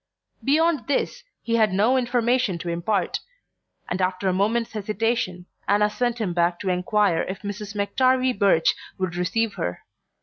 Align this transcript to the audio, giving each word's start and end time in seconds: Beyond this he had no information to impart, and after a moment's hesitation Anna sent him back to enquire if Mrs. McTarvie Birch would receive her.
Beyond 0.43 0.87
this 0.87 1.23
he 1.43 1.57
had 1.57 1.73
no 1.73 1.95
information 1.95 2.57
to 2.57 2.69
impart, 2.69 3.19
and 3.87 4.01
after 4.01 4.27
a 4.27 4.33
moment's 4.33 4.71
hesitation 4.71 5.45
Anna 5.67 5.91
sent 5.91 6.19
him 6.19 6.33
back 6.33 6.59
to 6.61 6.69
enquire 6.71 7.21
if 7.21 7.43
Mrs. 7.43 7.75
McTarvie 7.75 8.39
Birch 8.39 8.73
would 8.97 9.15
receive 9.15 9.53
her. 9.57 9.81